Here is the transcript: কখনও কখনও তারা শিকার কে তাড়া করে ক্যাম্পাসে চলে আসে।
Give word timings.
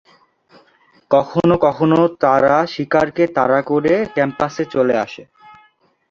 কখনও 1.11 1.55
কখনও 1.65 2.01
তারা 2.23 2.55
শিকার 2.73 3.07
কে 3.11 3.23
তাড়া 3.35 3.59
করে 3.61 3.93
ক্যাম্পাসে 4.15 4.63
চলে 4.73 4.95
আসে। 4.97 5.23